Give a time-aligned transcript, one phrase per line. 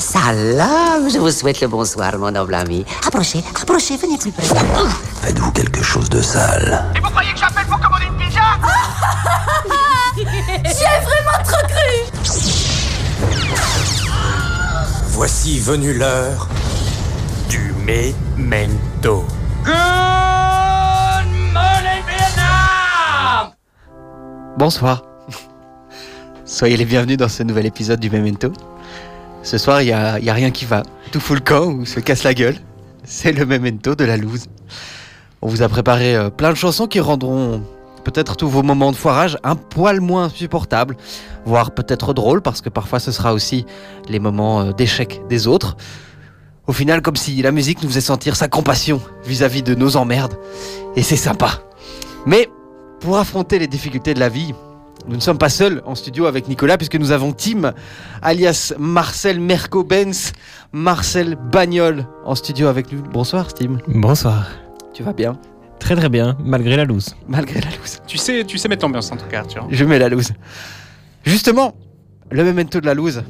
[0.00, 2.84] salam, je vous souhaite le bonsoir, mon noble ami.
[3.06, 4.44] Approchez, approchez, venez plus près.
[5.22, 8.40] Faites-vous quelque chose de sale Et vous croyez que j'appelle pour commander une pizza?
[10.16, 11.90] J'y ai vraiment trop cru
[15.08, 16.48] Voici venue l'heure
[17.48, 19.24] du memento.
[19.64, 19.74] Good
[21.52, 23.52] morning, Vietnam
[24.58, 25.02] Bonsoir.
[26.44, 28.52] Soyez les bienvenus dans ce nouvel épisode du Memento.
[29.44, 30.82] Ce soir, il n'y a, y a rien qui va.
[31.12, 32.56] Tout fout le camp ou se casse la gueule.
[33.04, 34.46] C'est le Memento de la loose.
[35.42, 37.62] On vous a préparé euh, plein de chansons qui rendront
[38.04, 40.96] peut-être tous vos moments de foirage un poil moins supportables,
[41.44, 43.66] voire peut-être drôles, parce que parfois ce sera aussi
[44.08, 45.76] les moments euh, d'échec des autres.
[46.66, 50.38] Au final, comme si la musique nous faisait sentir sa compassion vis-à-vis de nos emmerdes.
[50.96, 51.60] Et c'est sympa.
[52.24, 52.48] Mais
[53.00, 54.54] pour affronter les difficultés de la vie,
[55.06, 57.74] nous ne sommes pas seuls en studio avec Nicolas, puisque nous avons Tim,
[58.22, 60.32] alias Marcel Merco-Benz,
[60.72, 63.02] Marcel Bagnol, en studio avec nous.
[63.02, 63.78] Bonsoir, Tim.
[63.86, 64.48] Bonsoir.
[64.94, 65.38] Tu vas bien?
[65.78, 67.14] Très très bien, malgré la loose.
[67.28, 68.00] Malgré la loose.
[68.06, 69.68] Tu sais, tu sais mettre l'ambiance en tout cas, tu vois.
[69.70, 70.32] Je mets la loose.
[71.24, 71.74] Justement,
[72.30, 73.22] le memento de la loose,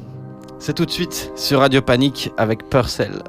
[0.61, 3.23] c'est tout de suite sur Radio Panique avec Purcell.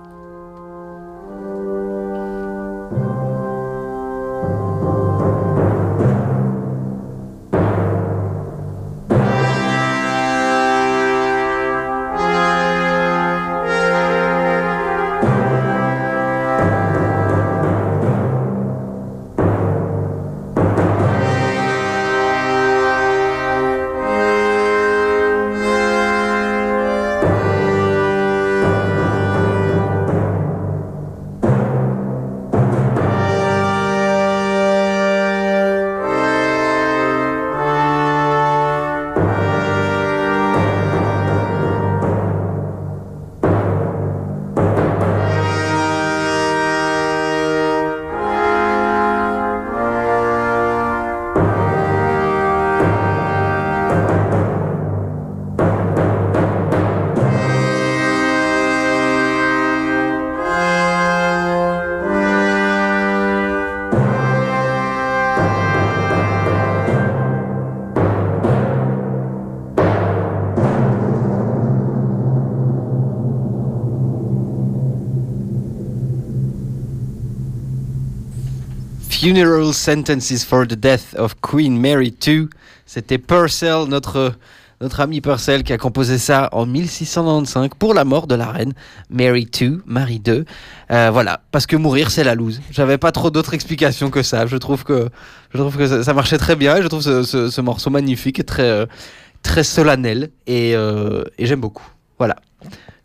[79.18, 82.50] Funeral Sentences for the Death of Queen Mary II.
[82.86, 84.34] C'était Purcell, notre,
[84.82, 88.74] notre ami Purcell, qui a composé ça en 1695 pour la mort de la reine
[89.10, 89.80] Mary II.
[90.92, 92.60] Euh, voilà, parce que mourir, c'est la loose.
[92.72, 94.48] J'avais pas trop d'autres explications que ça.
[94.48, 95.08] Je trouve que,
[95.54, 98.44] je trouve que ça, marchait très bien je trouve ce, ce, ce morceau magnifique et
[98.44, 98.86] très, euh,
[99.44, 101.88] très solennel et, euh, et j'aime beaucoup.
[102.18, 102.36] Voilà.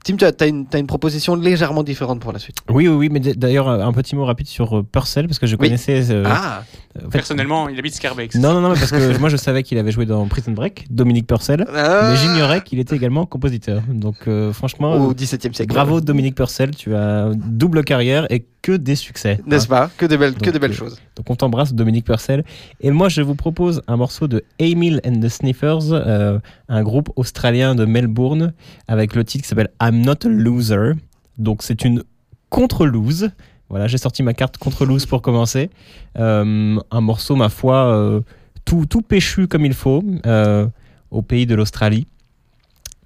[0.04, 2.56] Tim, tu as, t'as une, proposition légèrement différente pour la suite.
[2.70, 5.46] Oui, oui, oui, mais d'ailleurs, euh, un petit mot rapide sur euh, Purcell, parce que
[5.46, 5.66] je Oui.
[5.68, 6.10] connaissais.
[6.10, 6.62] euh, Ah,
[6.96, 8.34] en fait- Personnellement, il habite Scarbeck.
[8.34, 11.26] Non, non, non, parce que moi je savais qu'il avait joué dans Prison Break, Dominique
[11.26, 12.08] Purcell, Ah.
[12.10, 13.82] mais j'ignorais qu'il était également compositeur.
[13.88, 15.72] Donc euh, franchement, au XVIIe siècle.
[15.74, 19.40] bravo Dominique Purcell, tu as double carrière et que des succès.
[19.46, 19.90] N'est-ce pas?
[19.96, 20.98] Que des belles, que des belles euh, choses.
[21.16, 22.44] Donc on t'embrasse Dominique Purcell.
[22.80, 27.10] Et moi je vous propose un morceau de Emil and the Sniffers, euh, un groupe
[27.16, 28.52] australien de Melbourne,
[28.88, 30.92] avec le titre qui s'appelle I'm Not a Loser.
[31.38, 32.02] Donc c'est une
[32.48, 33.30] contre-lose.
[33.68, 35.70] Voilà, j'ai sorti ma carte contre-lose pour commencer.
[36.18, 38.20] Euh, un morceau, ma foi, euh,
[38.64, 40.66] tout, tout péchu comme il faut, euh,
[41.10, 42.06] au pays de l'Australie.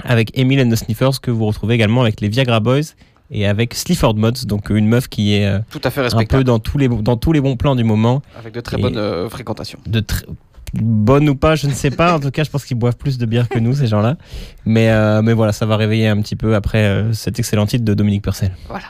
[0.03, 2.95] Avec Emil and the Sniffers, que vous retrouvez également avec les Viagra Boys
[3.31, 6.59] et avec Slifford Mods, donc une meuf qui est Tout à fait un peu dans
[6.59, 9.79] tous, les, dans tous les bons plans du moment Avec de très Et- bonnes fréquentations.
[9.87, 10.25] de tr-
[10.83, 12.15] bonne ou pas, je ne sais pas.
[12.15, 14.17] En tout cas, je pense qu'ils boivent plus de bière que nous, ces gens-là.
[14.65, 17.85] Mais, euh, mais voilà, ça va réveiller un petit peu après euh, cet excellent titre
[17.85, 18.53] de Dominique Purcell.
[18.69, 18.87] Voilà.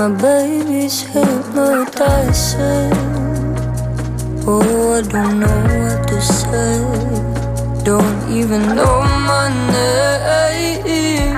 [0.00, 2.90] My baby's hypnotizing.
[4.46, 6.80] Oh, I don't know what to say.
[7.84, 11.29] Don't even know my name.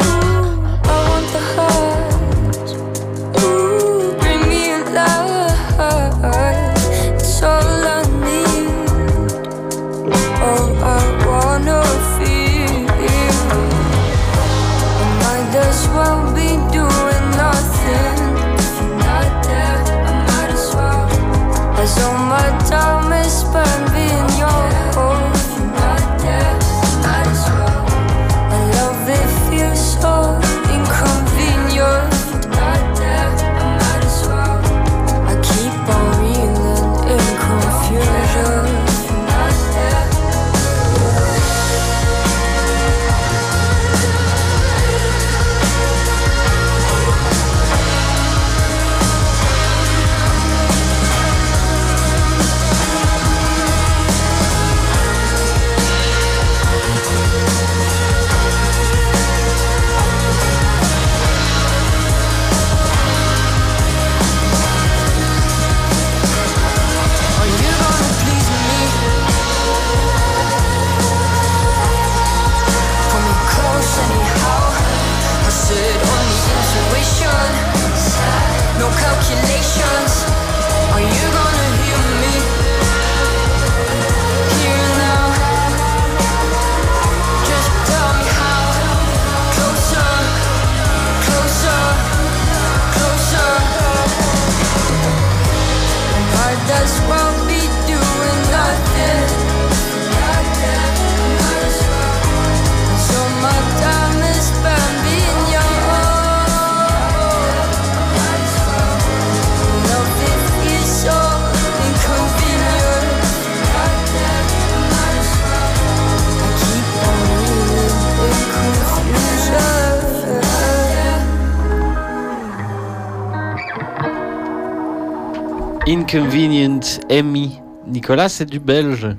[125.93, 126.81] Inconvenient
[127.11, 127.61] Amy.
[127.87, 129.15] Nicolas, c'est du belge.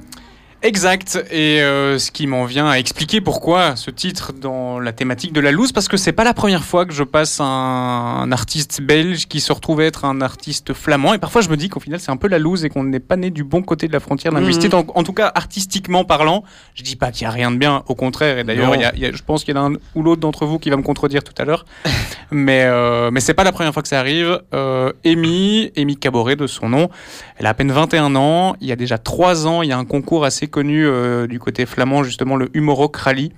[0.63, 1.23] Exact.
[1.29, 5.41] Et euh, ce qui m'en vient à expliquer pourquoi ce titre dans la thématique de
[5.41, 8.81] la loose, parce que c'est pas la première fois que je passe un, un artiste
[8.81, 11.13] belge qui se retrouve être un artiste flamand.
[11.13, 13.01] Et parfois, je me dis qu'au final, c'est un peu la loose et qu'on n'est
[13.01, 14.73] pas né du bon côté de la frontière linguistique.
[14.73, 14.85] Mhm.
[14.95, 16.43] En, en tout cas, artistiquement parlant,
[16.75, 17.83] je dis pas qu'il y a rien de bien.
[17.87, 18.37] Au contraire.
[18.37, 20.77] Et d'ailleurs, je pense qu'il y en a un ou l'autre d'entre vous qui va
[20.77, 21.65] me contredire tout à l'heure.
[22.31, 24.41] mais euh, mais c'est pas la première fois que ça arrive.
[24.53, 26.89] Euh, Amy, Amy Caboret de son nom,
[27.37, 28.55] elle a à peine 21 ans.
[28.61, 31.39] Il y a déjà 3 ans, il y a un concours assez connu euh, du
[31.39, 33.33] côté flamand, justement le Humoroc Rally.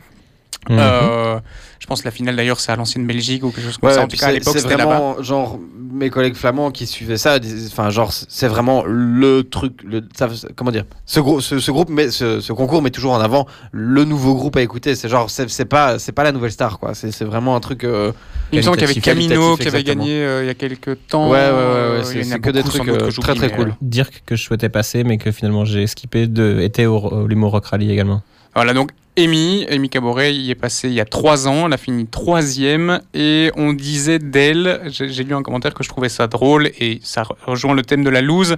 [0.69, 0.77] Mhm.
[0.79, 1.39] Euh,
[1.79, 3.95] je pense que la finale d'ailleurs c'est à l'ancienne Belgique ou quelque chose comme Ouais,
[3.95, 4.03] ça.
[4.03, 4.97] En puis tout cas à c'est l'époque c'est c'était là-bas.
[4.97, 5.59] vraiment genre
[5.91, 10.71] mes collègues flamands qui suivaient ça, enfin genre c'est vraiment le truc, le, ça- comment
[10.71, 14.03] dire, ce, gros, ce, ce groupe, met, ce, ce concours met toujours en avant le
[14.03, 14.95] nouveau groupe à écouter.
[14.95, 16.95] C'est genre c'est c'est pas c'est pas la nouvelle star quoi.
[16.95, 17.83] C'est c'est vraiment un truc.
[17.83, 18.11] euh,
[18.51, 20.97] Il me semble qu'il y avait Camino qui avait gagné euh, il y a quelques
[21.07, 21.29] temps.
[21.29, 23.75] Ouais, ouais, ouais, ouais, c'est- que des trucs, que euh, j'oublie, très, très mais, cool.
[23.81, 27.49] Dirk que je souhaitais passer, mais que finalement j'ai skippé, de, était au, au Limo
[27.49, 28.21] Rock Rally également.
[28.55, 31.77] Voilà, donc Amy, Amy Caboret y est passée il y a trois ans, elle a
[31.77, 36.69] fini troisième et on disait d'elle, j'ai lu un commentaire que je trouvais ça drôle
[36.79, 38.55] et ça re- rejoint le thème de la loose,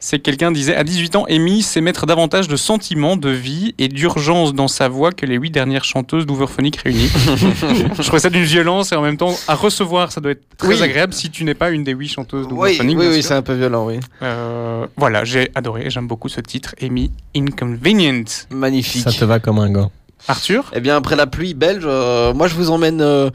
[0.00, 3.74] c'est que quelqu'un disait à 18 ans, Amy sait mettre davantage de sentiments, de vie
[3.78, 7.08] et d'urgence dans sa voix que les huit dernières chanteuses d'Overphonic réunies.
[7.96, 10.68] je trouvais ça d'une violence et en même temps à recevoir, ça doit être très
[10.68, 10.82] Oui.
[10.82, 12.98] agréable si tu n'es pas une des huit chanteuses Oui, d'Overphonic.
[12.98, 13.24] oui, oui, sûr.
[13.24, 14.00] c'est un peu violent, oui.
[14.22, 18.24] Euh, voilà, j'ai adoré, j'aime beaucoup ce titre, Amy Inconvenient.
[18.50, 19.02] Magnifique.
[19.02, 19.92] Ça te va comme un gant.
[20.26, 20.70] Arthur?
[20.74, 23.30] Eh bien, après la pluie belge, euh, moi je vous emmène euh,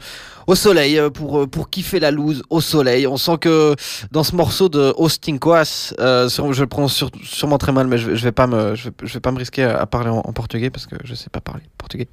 [0.46, 3.06] au soleil euh, pour, euh, pour kiffer la loose au soleil.
[3.06, 3.74] On sent que
[4.10, 8.14] dans ce morceau de Austin Coas, euh, je le prononce sûrement très mal, mais je,
[8.14, 10.96] je vais pas me, je vais, pas me risquer à, parler en, portugais parce que
[11.04, 12.08] je sais pas parler portugais.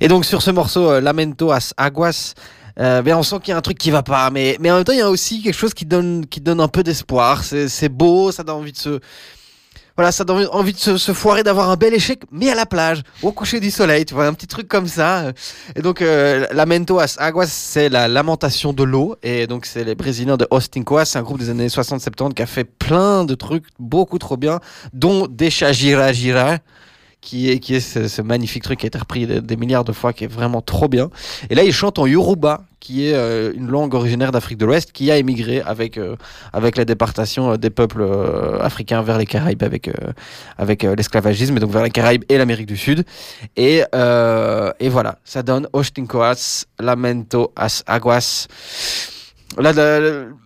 [0.00, 2.34] Et donc sur ce morceau euh, Lamento as Aguas,
[2.78, 4.76] euh, ben, on sent qu'il y a un truc qui va pas, mais, mais en
[4.76, 7.42] même temps il y a aussi quelque chose qui donne, qui donne un peu d'espoir.
[7.42, 9.00] C'est c'est beau, ça donne envie de se
[9.96, 12.66] voilà, ça donne envie de se, se foirer, d'avoir un bel échec, mais à la
[12.66, 15.32] plage, au coucher du soleil, tu vois, un petit truc comme ça.
[15.74, 19.16] Et donc, euh, Lamento as Aguas, c'est la lamentation de l'eau.
[19.22, 22.42] Et donc, c'est les Brésiliens de Austin Coas, c'est un groupe des années 60-70 qui
[22.42, 24.60] a fait plein de trucs beaucoup trop bien,
[24.92, 26.58] dont Deixa Gira Gira,
[27.26, 30.12] qui est, qui est ce, magnifique truc qui a été repris des, milliards de fois,
[30.12, 31.10] qui est vraiment trop bien.
[31.50, 34.92] Et là, ils chantent en Yoruba, qui est euh, une langue originaire d'Afrique de l'Ouest,
[34.92, 36.14] qui a émigré avec, euh,
[36.52, 38.06] avec la déportation euh, des peuples
[38.60, 39.90] africains vers les Caraïbes, avec,
[40.56, 43.04] avec l'esclavagisme, et donc vers les Caraïbes et l'Amérique du Sud.
[43.56, 43.82] Et,
[44.78, 48.46] et voilà, ça donne Ostincoas, Lamento as Aguas.
[49.58, 49.72] La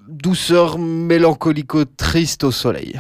[0.09, 2.99] douceur mélancolico-triste au soleil.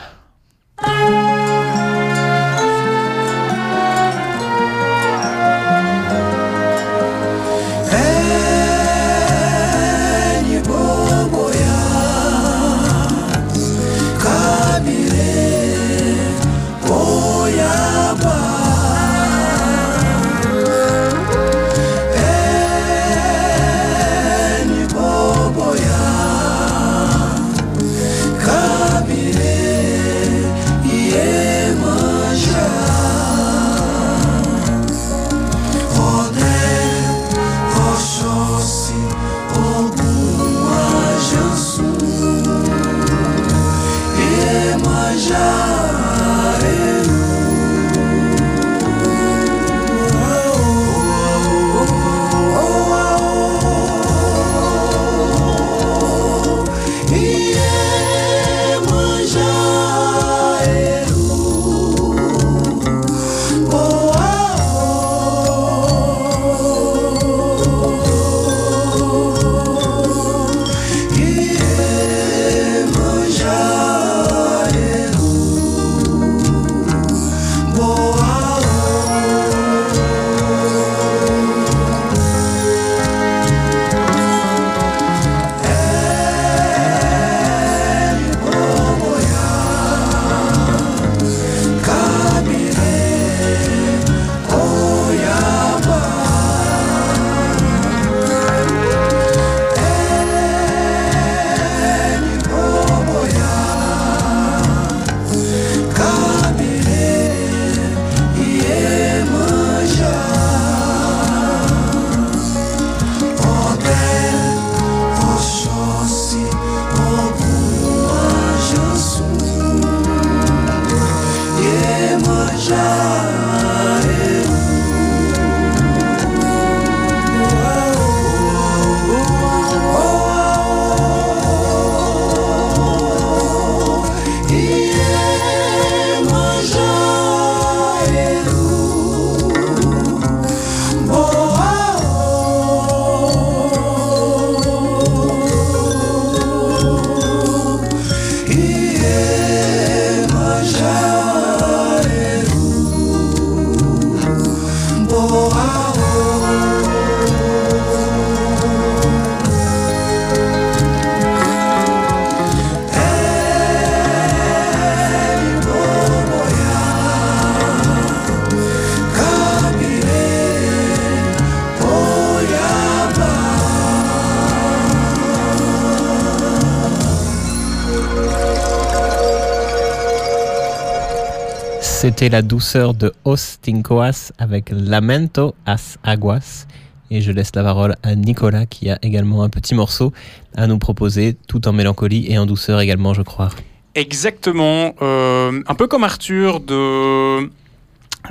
[182.10, 186.66] C'était la douceur de Ostincoas avec Lamento as Aguas.
[187.08, 190.12] Et je laisse la parole à Nicolas qui a également un petit morceau
[190.56, 193.50] à nous proposer, tout en mélancolie et en douceur également, je crois.
[193.94, 194.92] Exactement.
[195.00, 197.48] euh, un peu comme Arthur de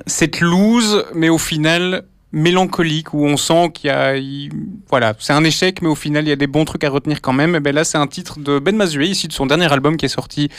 [0.05, 4.51] cette loose, mais au final mélancolique où on sent qu'il y a, il-
[4.89, 7.21] voilà, c'est un échec, mais au final il y a des bons trucs à retenir
[7.21, 7.55] quand même.
[7.55, 10.05] Et ben là, c'est un titre de Ben Mazué, ici de son dernier album qui
[10.05, 10.49] est sorti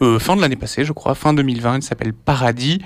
[0.00, 1.76] euh, fin de l'année passée, je crois, fin 2020.
[1.76, 2.80] Il s'appelle Paradis.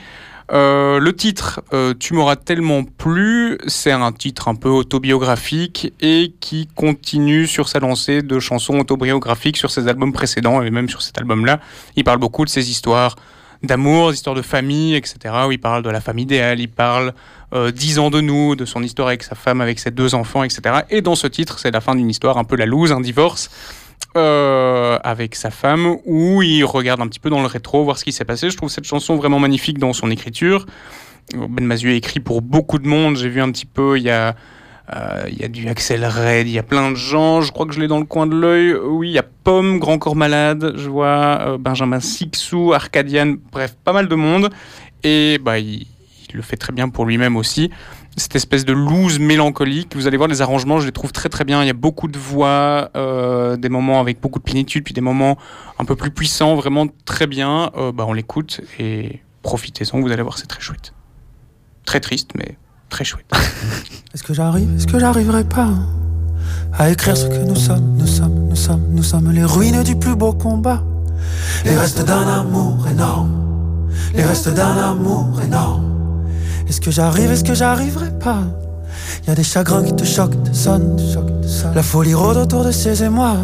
[0.53, 6.35] Euh, le titre, euh, Tu m'auras tellement plu, c'est un titre un peu autobiographique et
[6.39, 11.03] qui continue sur sa lancée de chansons autobiographiques sur ses albums précédents et même sur
[11.03, 11.59] cet album-là.
[11.97, 13.17] Il parle beaucoup de ses histoires
[13.67, 15.35] d'amour, des histoires de famille, etc.
[15.47, 17.13] Où il parle de la femme idéale, il parle
[17.55, 20.43] euh, 10 ans de nous, de son histoire avec sa femme, avec ses deux enfants,
[20.43, 20.81] etc.
[20.91, 23.51] Et dans ce titre, c'est la fin d'une histoire un peu la loose, un divorce
[24.17, 28.05] euh, avec sa femme, où il regarde un petit peu dans le rétro, voir ce
[28.05, 28.51] qui s'est passé.
[28.51, 30.67] Je trouve cette chanson vraiment magnifique dans son écriture.
[31.35, 33.17] Ben Mazué écrit pour beaucoup de monde.
[33.17, 34.37] J'ai vu un petit peu, il y a,
[35.29, 37.41] il y a du Axel Red, il y a plein de gens.
[37.41, 38.75] Je crois que je l'ai dans le coin de l'œil.
[38.75, 43.77] Oui, il y a Pomme, Grand Corps Malade, je vois euh, Benjamin Sixou, Arcadian, bref,
[43.85, 44.51] pas mal de monde.
[45.05, 45.87] Et bah, il,
[46.33, 47.71] le fait très bien pour lui-même aussi.
[48.17, 49.95] Cette espèce de loose mélancolique.
[49.95, 51.63] Vous allez voir les arrangements, je les trouve très très bien.
[51.63, 55.01] Il y a beaucoup de voix, euh, des moments avec beaucoup de plénitude, puis des
[55.01, 55.39] moments
[55.79, 57.71] un peu plus puissants, vraiment très bien.
[57.77, 60.93] Euh, bah, on l'écoute et profitez-en, vous allez voir, c'est très chouette.
[61.85, 62.57] Très triste, mais
[62.89, 63.27] très chouette.
[64.15, 65.69] Est-ce que j'arrive, est-ce que j'arriverai pas
[66.73, 69.95] à écrire ce que nous sommes, nous sommes, nous sommes, nous sommes les ruines du
[69.95, 70.83] plus beau combat,
[71.67, 73.31] les restes d'un amour énorme,
[74.15, 75.85] les restes d'un amour énorme.
[76.67, 78.41] Est-ce que j'arrive, est-ce que j'arriverai pas?
[79.27, 81.75] Y a des chagrins qui te choquent, te sonnent, te choquent, te sonnent.
[81.75, 83.37] La folie rôde autour de ces émois.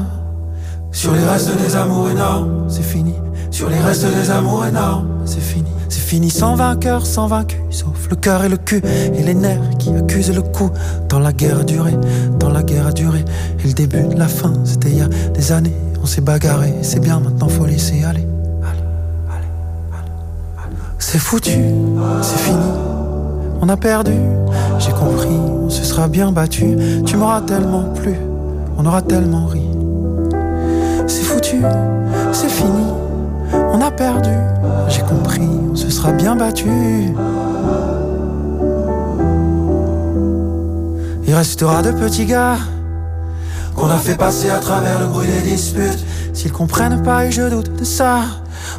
[0.91, 3.15] Sur les restes des amours énormes, c'est fini.
[3.51, 5.69] Sur les restes des amours énormes, c'est fini.
[5.93, 8.81] C'est fini sans vainqueur, sans vaincu, sauf le cœur et le cul
[9.15, 10.71] et les nerfs qui accusent le coup.
[11.11, 11.93] Dans la guerre a duré,
[12.39, 13.23] dans la guerre a duré.
[13.63, 15.77] Et le début de la fin, c'était il y a des années.
[16.03, 18.27] On s'est bagarré, c'est bien, maintenant faut laisser aller.
[20.99, 21.61] C'est foutu,
[22.23, 22.73] c'est fini.
[23.61, 24.15] On a perdu,
[24.79, 26.75] j'ai compris, on se sera bien battu.
[27.05, 28.17] Tu m'auras tellement plu,
[28.79, 29.61] on aura tellement ri.
[31.07, 31.61] C'est foutu,
[32.33, 32.82] c'est fini,
[33.73, 34.31] on a perdu,
[34.89, 36.69] j'ai compris, on se sera bien battu.
[41.27, 42.59] Il restera de petits gars
[43.75, 46.05] qu'on a fait passer à travers le bruit des disputes.
[46.35, 48.21] S'ils comprennent pas, et je doute de ça,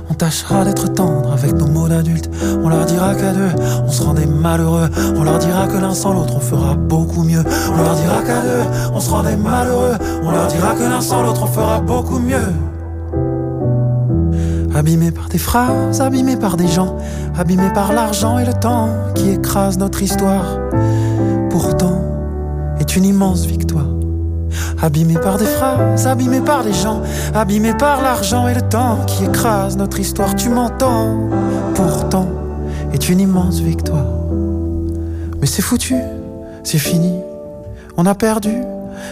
[0.10, 2.30] on tâchera d'être tendre avec nos mots d'adultes.
[2.64, 3.50] On leur dira qu'à deux,
[3.86, 4.90] on se rendait malheureux.
[5.16, 7.44] On leur dira que l'un sans l'autre, on fera beaucoup mieux.
[7.72, 9.96] On leur dira qu'à deux, on se rendait malheureux.
[10.24, 12.54] On leur dira que l'un sans l'autre, on fera beaucoup mieux.
[14.76, 16.98] Abîmé par des phrases, abîmé par des gens,
[17.38, 20.58] abîmé par l'argent et le temps qui écrase notre histoire.
[21.52, 22.02] Pourtant,
[22.80, 23.86] est une immense victoire.
[24.82, 27.02] Abîmé par des phrases, abîmé par des gens,
[27.36, 30.36] abîmé par l'argent et le temps qui écrase notre histoire.
[30.36, 31.18] Tu m'entends?
[31.76, 32.28] Pourtant,
[32.94, 34.06] est une immense victoire.
[35.40, 35.96] Mais c'est foutu,
[36.64, 37.14] c'est fini,
[37.96, 38.56] on a perdu.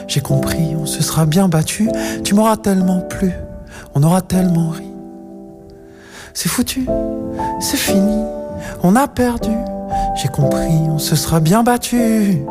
[0.07, 1.89] J'ai compris, on se sera bien battu.
[2.23, 3.31] Tu m'auras tellement plu,
[3.93, 4.90] on aura tellement ri.
[6.33, 6.87] C'est foutu,
[7.59, 8.23] c'est fini,
[8.83, 9.51] on a perdu.
[10.15, 12.43] J'ai compris, on se sera bien battu.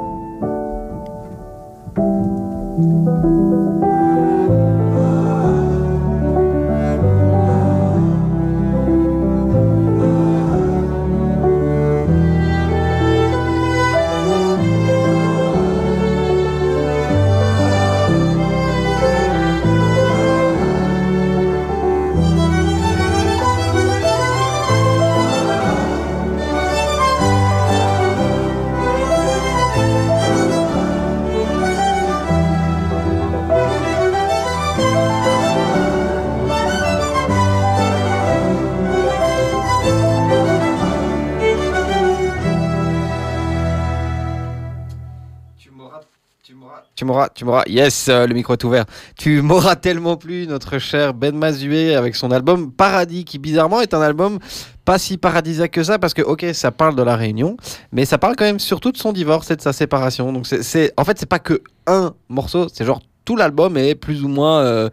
[46.94, 48.85] Tu m'auras, tu m'auras, yes, euh, le micro est ouvert.
[49.16, 53.94] Tu m'auras tellement plu, notre cher Ben Mazué, avec son album Paradis, qui bizarrement est
[53.94, 54.38] un album
[54.85, 57.57] pas si paradisiaque que ça, parce que, ok, ça parle de la réunion,
[57.92, 60.33] mais ça parle quand même surtout de son divorce et de sa séparation.
[60.33, 64.25] Donc, c'est, en fait, c'est pas que un morceau, c'est genre tout l'album est plus
[64.25, 64.90] ou moins, euh,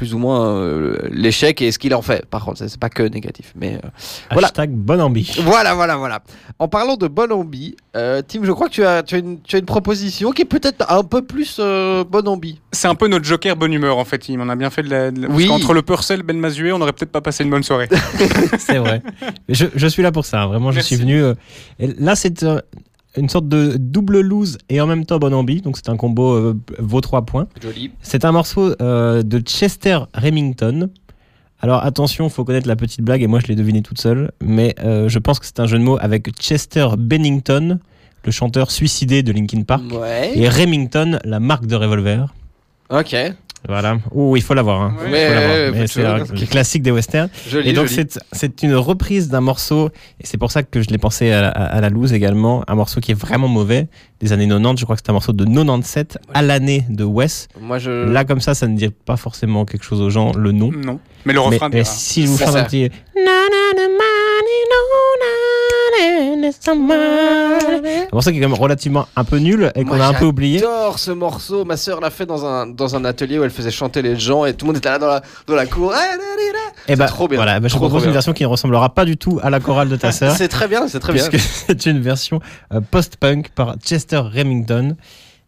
[0.00, 2.24] plus ou moins euh, l'échec et ce qu'il en fait.
[2.24, 3.88] Par contre, c'est, pas que négatif, mais euh,
[4.32, 4.48] voilà.
[4.48, 5.30] Hashtag bonne ambi.
[5.42, 6.22] Voilà, voilà, voilà.
[6.58, 9.42] En parlant de bonne ambi, euh, Tim, je crois que tu as, tu as, une,
[9.42, 12.58] tu as une proposition qui est peut-être un peu plus euh, bonne ambi.
[12.72, 14.26] C'est un peu notre joker bonne humeur en fait.
[14.30, 15.10] Il m'en a bien fait de la.
[15.10, 15.48] de la- parce Oui.
[15.48, 17.90] qu'entre le Purcell, Ben Mazué, on aurait peut-être pas passé une bonne soirée.
[18.58, 19.02] C'est vrai.
[19.50, 20.40] Mais Je, je suis là pour ça.
[20.40, 20.46] hein.
[20.46, 20.94] Vraiment, je Merci.
[20.94, 21.22] suis venu.
[21.22, 21.34] euh,
[21.78, 22.58] et là, c'est euh,
[23.16, 25.60] une sorte de double lose et en même temps bonne ambi.
[25.62, 27.46] Donc, c'est un combo euh, vaut 3 points.
[27.62, 27.90] Joli.
[28.02, 30.88] C'est un morceau euh, de Chester Remington.
[31.62, 34.74] Alors attention, faut connaître la petite blague et moi je l'ai deviné toute seule, mais
[34.82, 37.78] euh, je pense que c'est un jeu de mots avec Chester Bennington,
[38.24, 40.32] le chanteur suicidé de Linkin Park, Ouais.
[40.38, 42.32] et Remington, la marque de revolver.
[42.88, 43.14] Ok.
[43.68, 43.98] Voilà.
[44.12, 44.80] Oh, il faut l'avoir.
[44.80, 44.96] Hein.
[45.06, 45.50] Il Ouais, faut l'avoir.
[45.56, 47.28] ouais, Mais c'est un- classique des westerns.
[47.48, 47.88] Joli, et donc
[48.32, 51.64] c'est une reprise d'un morceau, et c'est pour ça que je l'ai pensé à, à-
[51.76, 53.88] à la loose également, un morceau qui est vraiment mauvais,
[54.20, 57.48] des années 90, je crois que c'est un morceau de 97, à l'année de Wes.
[57.60, 57.90] Moi, je.
[58.10, 60.70] Là comme ça, ça ne dit pas forcément quelque chose aux gens, le nom.
[60.72, 60.98] Non.
[61.26, 61.84] Mais le refrain mais dira.
[61.84, 62.58] si je vous ça.
[62.58, 62.90] un petit...
[66.40, 70.24] Un morceau qui est quand même relativement un peu nul et qu'on a un peu
[70.24, 70.58] oublié.
[70.58, 71.64] J'adore ce morceau.
[71.64, 74.44] Ma sœur l'a fait dans un, dans un atelier où elle faisait chanter les gens
[74.44, 75.92] et tout le monde était là dans la, dans la cour.
[75.94, 76.92] Ah, là, là, là.
[76.92, 77.36] Et bah, trop bien.
[77.38, 79.50] Voilà, bah, je Trop, propose trop une version qui ne ressemblera pas du tout à
[79.50, 80.34] la chorale de ta sœur.
[80.34, 81.28] C'est très bien, c'est très bien.
[81.28, 82.40] puisque c'est une version
[82.72, 84.96] euh, post-punk par Chester Remington.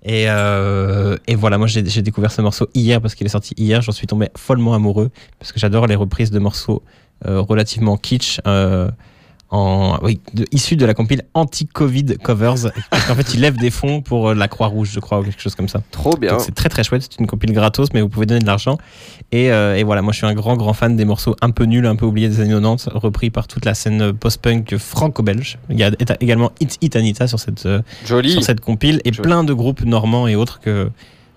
[0.04, 3.54] Et, euh, et voilà, moi j'ai j'ai découvert ce morceau hier parce qu'il est sorti
[3.56, 3.82] hier.
[3.82, 6.82] J'en suis tombé follement amoureux parce que j'adore les reprises de morceaux
[7.26, 8.40] euh, relativement kitsch.
[8.46, 8.90] euh,
[9.52, 12.72] en, oui, de, issus de la compile anti-Covid covers.
[12.90, 15.40] Parce qu'en fait, ils lèvent des fonds pour euh, la Croix-Rouge, je crois, ou quelque
[15.40, 15.82] chose comme ça.
[15.90, 16.38] Trop bien.
[16.38, 18.78] C'est très très chouette, c'est une compile gratos, mais vous pouvez donner de l'argent.
[19.30, 21.64] Et, euh, et voilà, moi je suis un grand grand fan des morceaux un peu
[21.64, 25.58] nuls, un peu oubliés des années 90, repris par toute la scène post-punk franco-belge.
[25.68, 28.32] Il y a également It It Anita sur cette, euh, Joli.
[28.32, 29.28] sur cette compile, et Joli.
[29.28, 30.90] plein de groupes normands et autres que,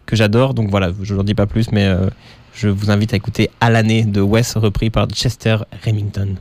[0.05, 0.53] que j'adore.
[0.53, 2.07] Donc voilà, je n'en dis pas plus, mais euh,
[2.53, 6.35] je vous invite à écouter À l'année de Wes, repris par Chester Remington.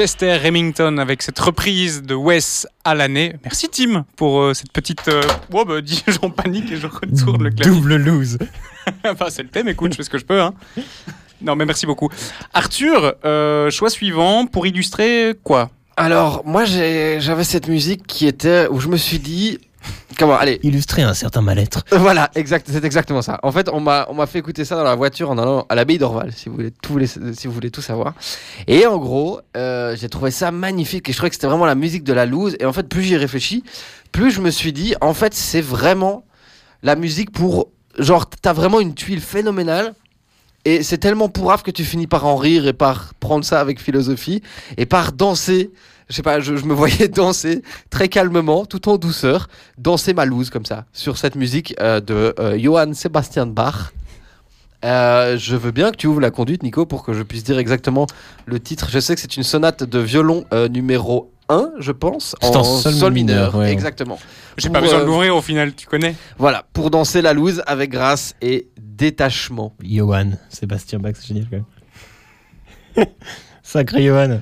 [0.00, 3.34] Chester Remington avec cette reprise de Wes à l'année.
[3.44, 5.08] Merci Tim pour euh, cette petite.
[5.08, 5.20] Euh...
[5.52, 7.74] Oh bah dis, j'en panique et je retourne le clavier.
[7.74, 8.38] Double lose.
[9.04, 10.40] enfin, c'est le thème, écoute, je fais ce que je peux.
[10.40, 10.54] Hein.
[11.42, 12.08] Non, mais merci beaucoup.
[12.54, 15.68] Arthur, euh, choix suivant pour illustrer quoi?
[15.98, 19.58] Alors, moi, j'avais cette musique qui était où je me suis dit.
[20.20, 20.60] Comment Allez.
[20.62, 21.84] Illustrer un certain mal-être.
[21.90, 23.40] Voilà, exact, c'est exactement ça.
[23.42, 25.74] En fait, on m'a on m'a fait écouter ça dans la voiture en allant à
[25.74, 28.14] l'abbaye d'Orval, si vous voulez tout les- si vous voulez tout savoir.
[28.68, 31.74] Et en gros, euh, j'ai trouvé ça magnifique et je trouvais que c'était vraiment la
[31.74, 32.56] musique de la loose.
[32.60, 33.64] Et en fait, plus j'y réfléchis,
[34.12, 36.24] plus je me suis dit, en fait, c'est vraiment
[36.82, 39.94] la musique pour genre t'as vraiment une tuile phénoménale.
[40.66, 43.80] Et c'est tellement pourrave que tu finis par en rire et par prendre ça avec
[43.80, 44.42] philosophie
[44.76, 45.70] et par danser.
[46.10, 50.24] Je sais pas, je, je me voyais danser très calmement, tout en douceur, danser ma
[50.26, 53.92] loose comme ça, sur cette musique euh, de euh, Johann Sebastian Bach.
[54.84, 57.58] Euh, je veux bien que tu ouvres la conduite, Nico, pour que je puisse dire
[57.58, 58.06] exactement
[58.46, 58.88] le titre.
[58.90, 62.64] Je sais que c'est une sonate de violon euh, numéro 1, je pense, C'est en
[62.64, 63.72] sol mineur, ouais.
[63.72, 64.18] Exactement.
[64.56, 66.14] J'ai pas besoin euh, de l'ouvrir au final, tu connais.
[66.38, 69.74] Voilà, pour danser la loose avec grâce et détachement.
[69.82, 71.56] Johan, Sébastien Bach, c'est génial quand
[72.96, 73.06] même.
[73.62, 74.40] Sacré Johan.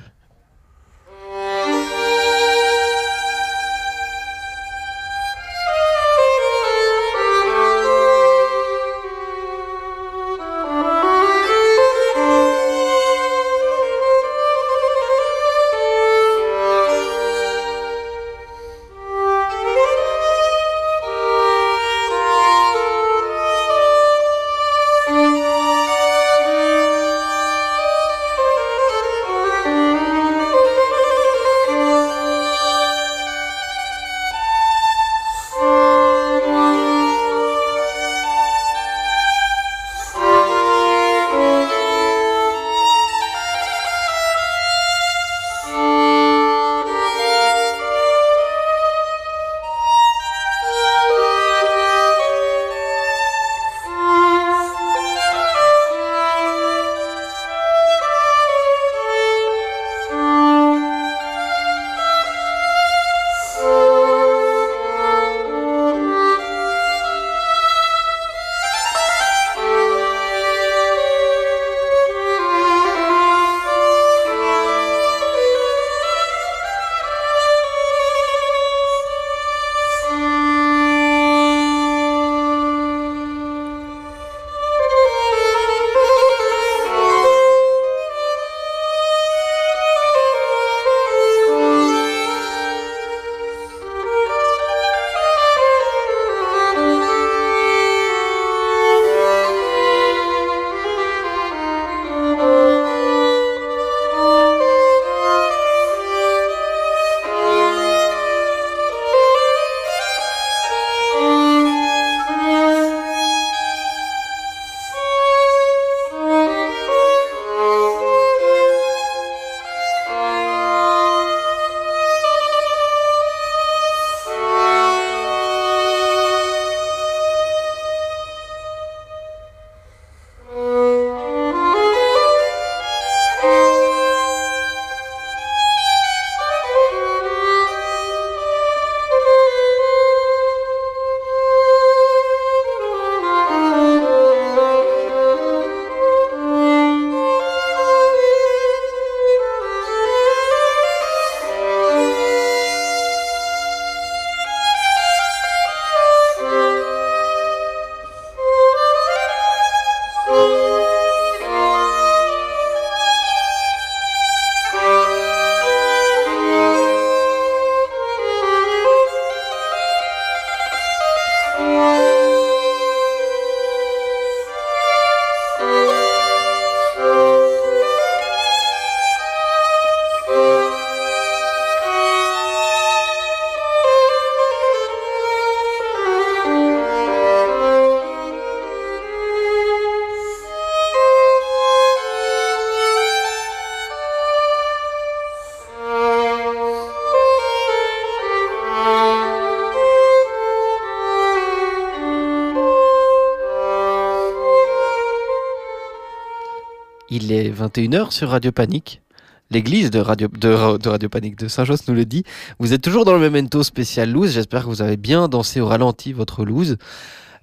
[207.29, 209.03] Il est 21h sur Radio Panique.
[209.51, 212.23] L'église de Radio, de, Radio Panique de Saint-Josse nous le dit.
[212.57, 214.31] Vous êtes toujours dans le memento spécial loose.
[214.31, 216.77] J'espère que vous avez bien dansé au ralenti votre loose.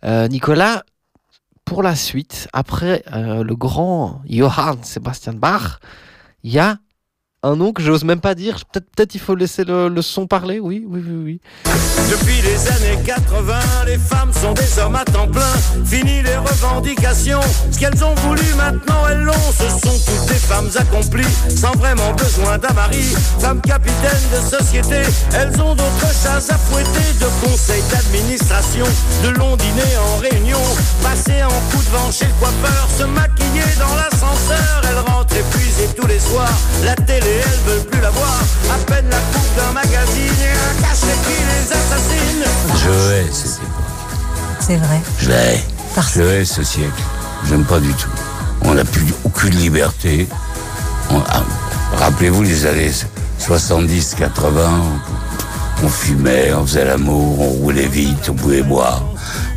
[0.03, 0.83] Euh, Nicolas,
[1.65, 5.79] pour la suite, après euh, le grand Johann Sebastian Bach,
[6.43, 6.79] il y a
[7.47, 8.65] un nom que j'ose même pas dire.
[8.73, 10.59] Peut-être peut-être il faut laisser le, son parler.
[10.59, 11.41] Oui, oui, oui, oui.
[12.11, 13.55] Depuis les années 80,
[13.87, 15.53] les femmes sont des hommes à temps plein.
[15.85, 17.41] Fini les revendications.
[17.71, 19.33] Ce qu'elles ont voulu, maintenant elles l'ont.
[19.33, 23.15] Ce sont toutes des femmes accomplies, sans vraiment besoin d'un mari.
[23.39, 25.03] Femmes capitaines de société,
[25.35, 27.13] elles ont d'autres chats à fouetter.
[27.21, 28.87] De conseils d'administration,
[29.23, 30.61] de longs dîners en réunion.
[31.03, 34.83] Passer en coup de vent chez le coiffeur, se maquiller dans l'ascenseur.
[34.89, 35.26] Elles rentrent
[35.97, 36.53] tous les soirs.
[36.85, 38.41] La télé, elles veulent plus la voir.
[38.73, 42.45] À peine la coupe d'un magazine et un cachet qui les assassine.
[42.85, 44.61] Je hais cette époque.
[44.61, 45.01] C'est vrai.
[45.21, 45.65] Je la hais.
[46.15, 47.03] Je hais ce siècle.
[47.49, 48.09] J'aime pas du tout.
[48.63, 50.29] On n'a plus aucune liberté.
[51.11, 51.43] On- ah,
[51.99, 52.93] Rappelez-vous les années
[53.39, 54.71] 70, 80.
[55.83, 59.03] On, on fumait, on faisait l'amour, on roulait vite, on pouvait boire.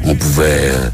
[0.05, 0.71] On pouvait...
[0.73, 0.89] euh,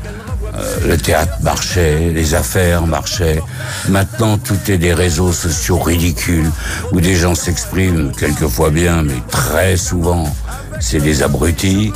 [0.57, 3.41] euh, le théâtre marchait, les affaires marchaient.
[3.89, 6.49] Maintenant, tout est des réseaux sociaux ridicules
[6.91, 10.33] où des gens s'expriment quelquefois bien, mais très souvent,
[10.79, 11.91] c'est des abrutis.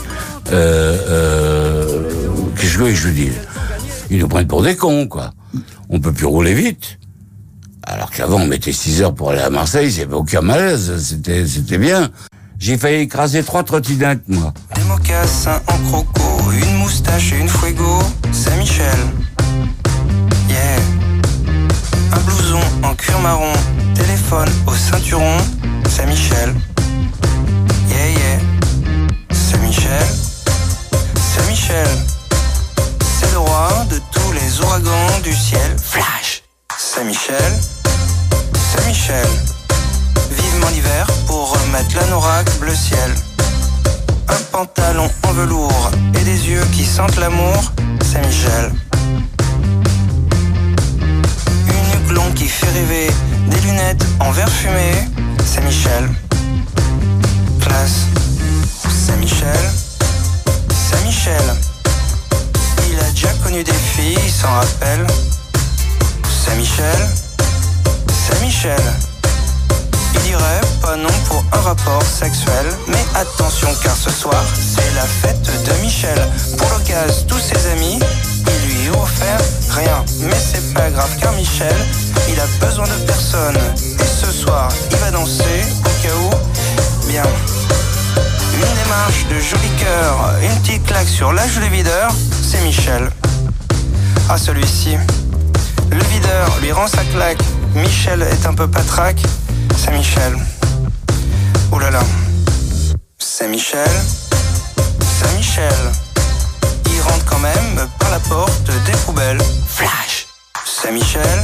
[0.52, 2.04] Euh, euh,
[2.58, 3.34] Qu'est-ce que je veux dire?
[4.10, 5.32] Ils nous prennent pour des cons, quoi.
[5.89, 7.00] On peut plus rouler vite.
[7.84, 11.78] Alors qu'avant, on mettait 6 heures pour aller à Marseille, c'est aucun malaise, c'était c'était
[11.78, 12.10] bien.
[12.60, 14.54] J'ai failli écraser trois trottinettes, moi.
[15.19, 18.01] Des mocassins en croco, une moustache et une fuego,
[18.32, 18.97] Saint-Michel.
[20.47, 20.79] Yeah.
[22.13, 23.51] Un blouson en cuir marron,
[23.95, 25.38] téléphone au ceinturon,
[25.89, 26.55] Saint-Michel.
[27.89, 28.39] Yeah, yeah.
[29.34, 30.08] Saint-Michel.
[31.36, 31.88] Saint-Michel.
[33.19, 35.75] C'est le roi de tous les ouragans du ciel.
[35.84, 36.43] Flash.
[36.77, 37.60] Saint-Michel.
[38.73, 39.27] Saint-Michel.
[40.32, 43.13] Vivement l'hiver pour remettre l'anorak bleu ciel.
[44.30, 48.72] Un pantalon en velours et des yeux qui sentent l'amour, Saint-Michel.
[51.68, 53.12] Une glonde qui fait rêver,
[53.48, 54.92] des lunettes en verre fumé,
[55.46, 56.10] Saint-Michel.
[57.60, 58.06] Classe,
[58.88, 59.72] Saint-Michel.
[60.92, 61.56] Saint-Michel.
[62.92, 65.08] Il a déjà connu des filles, il s'en rappelle.
[66.46, 67.10] Saint-Michel.
[68.30, 69.09] Saint-Michel.
[70.13, 72.65] Il dirait pas non pour un rapport sexuel.
[72.88, 76.19] Mais attention car ce soir, c'est la fête de Michel.
[76.58, 78.00] Pour l'occasion, tous ses amis,
[78.48, 80.04] il lui ont offert rien.
[80.22, 81.76] Mais c'est pas grave car Michel,
[82.30, 83.58] il a besoin de personne.
[84.00, 87.08] Et ce soir, il va danser au cas où.
[87.08, 87.24] Bien.
[88.54, 92.12] Une démarche de joli cœur, une petite claque sur l'âge des videurs,
[92.43, 93.10] c'est Michel.
[94.30, 94.98] Ah celui-ci.
[95.91, 97.41] Le videur lui rend sa claque.
[97.74, 99.22] Michel est un peu patraque.
[99.82, 100.36] C'est Michel.
[101.72, 102.02] Oh là là.
[103.18, 103.89] C'est Michel.
[105.00, 105.72] C'est Michel.
[106.86, 109.42] Il rentre quand même par la porte des poubelles.
[109.68, 110.28] Flash.
[110.65, 111.39] C'est Michel.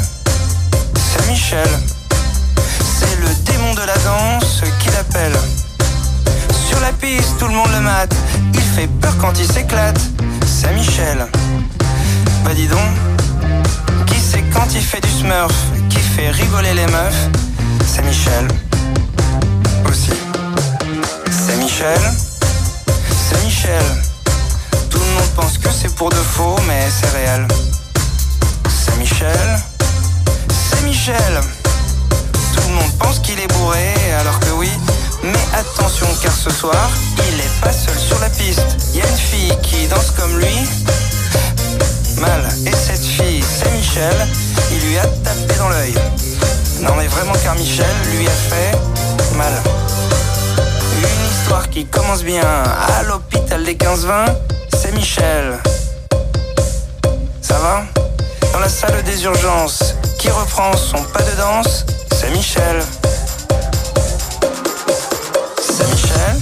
[3.00, 5.38] C'est le démon de la danse qui l'appelle.
[6.68, 8.14] Sur la piste, tout le monde le mate.
[8.54, 10.00] Il fait peur quand il s'éclate.
[10.46, 11.26] C'est Michel.
[12.44, 12.92] Bah dis donc.
[14.08, 15.56] Qui c'est quand il fait du smurf
[15.90, 17.30] Qui fait rigoler les meufs?
[17.86, 18.48] C'est Michel.
[19.90, 20.12] Aussi.
[21.32, 22.00] C'est Michel.
[23.30, 23.84] C'est Michel.
[24.90, 27.48] Tout le monde pense que c'est pour de faux, mais c'est réel.
[28.68, 29.60] C'est Michel.
[30.50, 31.42] C'est Michel.
[32.54, 34.70] Tout le monde pense qu'il est bourré, alors que oui.
[35.24, 36.90] Mais attention, car ce soir,
[37.30, 38.66] il est pas seul sur la piste.
[38.94, 40.68] Y a une fille qui danse comme lui.
[42.20, 42.48] Mal.
[42.66, 44.28] Et cette fille, c'est Michel.
[44.72, 45.94] Il lui a tapé dans l'œil.
[46.82, 48.78] Non mais vraiment car Michel lui a fait
[49.36, 49.54] mal.
[50.98, 54.26] Une histoire qui commence bien à l'hôpital des 15-20,
[54.78, 55.58] c'est Michel.
[57.42, 57.84] Ça va?
[58.54, 62.84] Dans la salle des urgences, qui reprend son pas de danse, c'est Michel.
[65.62, 66.36] C'est Michel.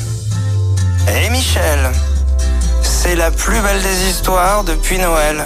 [1.16, 1.92] Et Michel.
[2.82, 5.46] C'est la plus belle des histoires depuis Noël.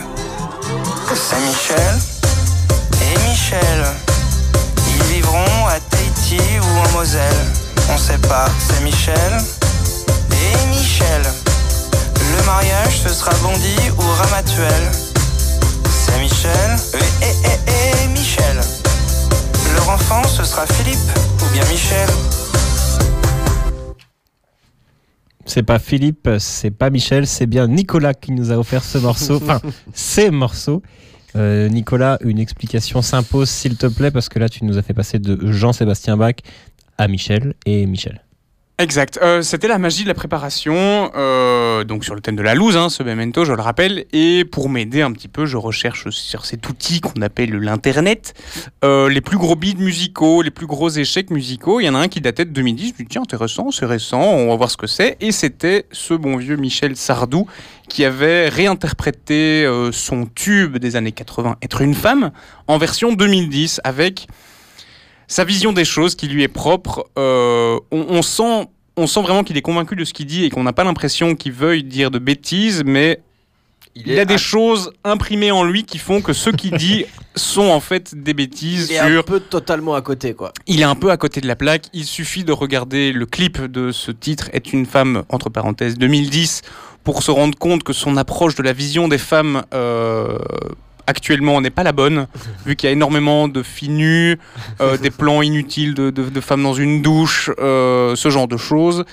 [1.16, 2.00] C'est Michel
[3.02, 4.07] et Michel.
[5.36, 7.46] À Tahiti ou en Moselle.
[7.90, 9.16] On sait pas, c'est Michel
[10.32, 11.22] et Michel.
[12.38, 14.72] Le mariage, ce sera Bondy ou Ramatuel.
[15.90, 18.58] C'est Michel et, et, et, et Michel.
[19.76, 20.98] Leur enfant, ce sera Philippe
[21.42, 22.10] ou bien Michel.
[25.46, 29.36] C'est pas Philippe, c'est pas Michel, c'est bien Nicolas qui nous a offert ce morceau,
[29.44, 29.60] enfin
[29.94, 30.82] ces morceaux.
[31.36, 34.94] Euh, Nicolas, une explication s'impose s'il te plaît, parce que là tu nous as fait
[34.94, 36.36] passer de Jean-Sébastien Bach
[36.98, 38.24] à Michel et Michel.
[38.80, 39.18] Exact.
[39.24, 42.78] Euh, C'était la magie de la préparation, euh, donc sur le thème de la loose,
[42.78, 44.06] hein, ce memento, je le rappelle.
[44.14, 48.36] Et pour m'aider un petit peu, je recherche sur cet outil qu'on appelle l'internet
[48.84, 51.80] les plus gros beats musicaux, les plus gros échecs musicaux.
[51.80, 52.90] Il y en a un qui datait de 2010.
[52.90, 55.18] Je me dis tiens intéressant, c'est récent, on va voir ce que c'est.
[55.22, 57.48] Et c'était ce bon vieux Michel Sardou
[57.90, 62.32] qui avait réinterprété euh, son tube des années 80, Être une femme,
[62.68, 64.28] en version 2010 avec
[65.28, 67.10] sa vision des choses qui lui est propre.
[67.18, 70.50] Euh, on, on sent, on sent vraiment qu'il est convaincu de ce qu'il dit et
[70.50, 73.20] qu'on n'a pas l'impression qu'il veuille dire de bêtises, mais
[74.06, 77.06] il, est a des à- choses imprimées en lui qui font que ce qu'il dit
[77.36, 80.52] sont en fait des bêtises Il est un peu totalement à côté, quoi.
[80.68, 81.86] Il est un peu à côté de la plaque.
[81.94, 86.62] Il suffit de regarder le clip de ce titre Est une femme, entre parenthèses, 2010,
[87.04, 90.38] pour se rendre compte que son approche de la vision des femmes euh,
[91.06, 92.28] actuellement n'est pas la bonne,
[92.66, 94.38] vu qu'il y a énormément de filles nues,
[94.82, 98.58] euh, des plans inutiles de, de- de femmes dans une douche, euh, ce genre de
[98.58, 99.06] choses.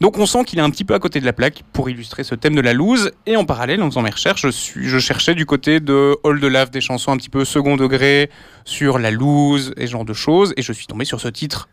[0.00, 2.22] Donc on sent qu'il est un petit peu à côté de la plaque pour illustrer
[2.22, 3.12] ce thème de la loose.
[3.24, 6.38] Et en parallèle, en faisant mes recherches, je, suis, je cherchais du côté de All
[6.38, 8.30] de Lave, des chansons un petit peu second degré
[8.64, 10.52] sur la loose et ce genre de choses.
[10.56, 11.68] Et je suis tombé sur ce titre,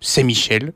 [0.00, 0.74] C'est Michel.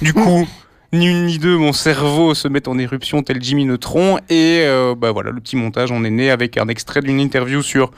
[0.00, 0.48] Du coup,
[0.94, 4.16] ni une ni deux, mon cerveau se met en éruption tel Jimmy Neutron.
[4.30, 7.62] Et euh, bah voilà, le petit montage en est né avec un extrait d'une interview
[7.62, 7.90] sur,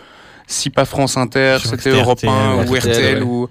[0.49, 3.23] si pas France Inter, c'était Europe 1 RTL, ou RTL, RTL ouais.
[3.23, 3.49] ou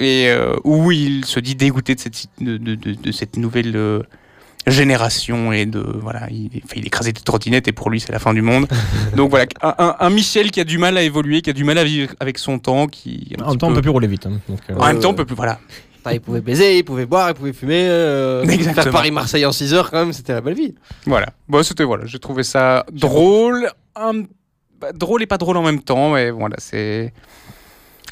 [0.00, 3.74] et euh, où il se dit dégoûté de cette, de, de- de- de cette nouvelle
[3.76, 4.02] euh,
[4.66, 8.18] génération et de voilà il, enfin, il écrasait des trottinettes et pour lui c'est la
[8.18, 8.66] fin du monde
[9.16, 11.84] donc voilà un, Michel qui a du mal à évoluer qui a du mal à
[11.84, 14.26] vivre avec son temps qui un En même temps, on peu- peut plus rouler vite.
[14.26, 15.58] hein, donc, euh, en même temps on peut plus voilà
[16.04, 17.84] Enfin, il pouvait baiser, il pouvait boire, il pouvait fumer.
[17.88, 20.72] euh, faire Paris-Marseille en 6 heures, quand même, c'était la belle vie.
[21.04, 24.22] voilà bon c'était voilà j'ai trouvé ça drôle un-
[24.80, 27.12] bah, drôle et pas drôle en même temps mais voilà c'est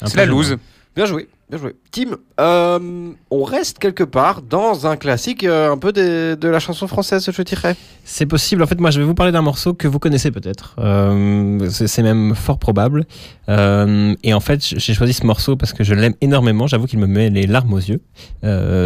[0.05, 0.57] c'est la loose
[0.95, 1.75] Bien joué, bien joué.
[1.91, 6.87] Tim, euh, on reste quelque part dans un classique euh, un peu de la chanson
[6.87, 7.75] française, je dirais.
[8.05, 8.63] C'est possible.
[8.63, 10.77] En fait, moi, je vais vous parler d'un morceau que vous connaissez peut-être.
[10.79, 13.05] Euh, c'est même fort probable.
[13.49, 16.65] Et en fait, j'ai choisi ce morceau parce que je l'aime énormément.
[16.65, 17.99] J'avoue qu'il me met les larmes aux yeux.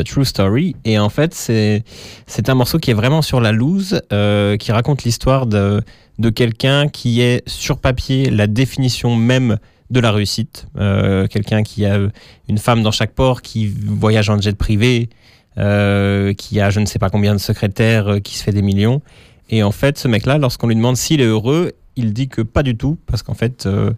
[0.04, 0.76] True Story.
[0.86, 5.46] Et en fait, c'est un morceau qui est vraiment sur la loose, qui raconte l'histoire
[5.46, 5.84] de
[6.18, 9.58] de quelqu'un qui est sur papier la définition même
[9.90, 10.68] de la réussite.
[10.78, 12.00] Euh, quelqu'un qui a
[12.48, 15.10] une femme dans chaque port, qui voyage en jet privé,
[15.58, 18.62] euh, qui a je ne sais pas combien de secrétaires, euh, qui se fait des
[18.62, 19.02] millions.
[19.50, 22.64] Et en fait, ce mec-là, lorsqu'on lui demande s'il est heureux, il dit que pas
[22.64, 23.92] du tout, parce qu'en fait, euh,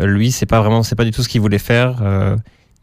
[0.00, 2.00] euh, lui, c'est pas vraiment, c'est pas du tout ce qu'il voulait faire.
[2.02, 2.36] Euh,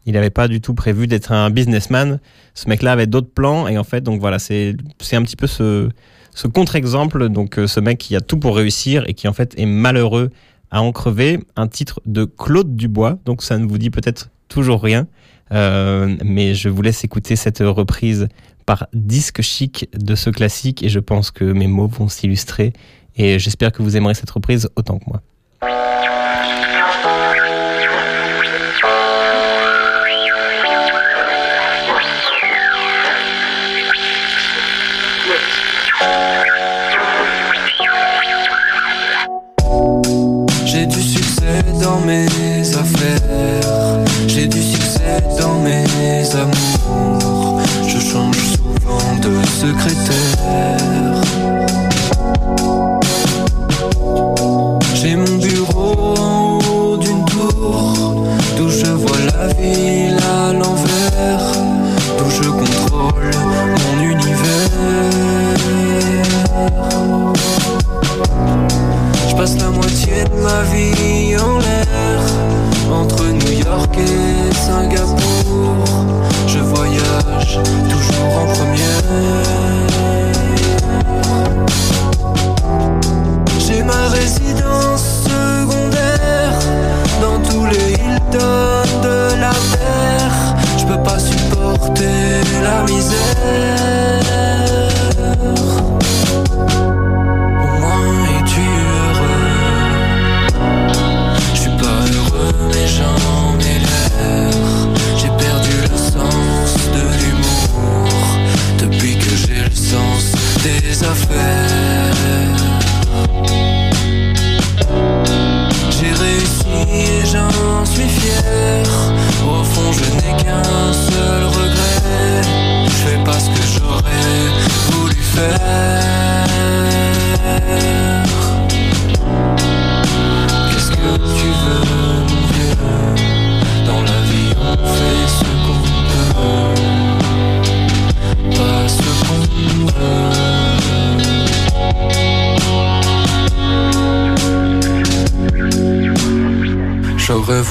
[0.06, 2.20] il n'avait pas du tout prévu d'être un businessman.
[2.54, 4.76] Ce mec-là avait d'autres plans, et en fait, donc voilà, c'est
[5.12, 5.88] un petit peu ce,
[6.34, 7.28] ce contre-exemple.
[7.28, 10.30] Donc, euh, ce mec qui a tout pour réussir et qui en fait est malheureux
[10.72, 11.38] à en crever.
[11.54, 15.06] Un titre de Claude Dubois, donc ça ne vous dit peut-être toujours rien.
[15.52, 18.26] Euh, mais je vous laisse écouter cette reprise
[18.66, 22.72] par disque chic de ce classique et je pense que mes mots vont s'illustrer
[23.16, 25.20] et j'espère que vous aimerez cette reprise autant que moi.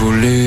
[0.02, 0.41] J'aurais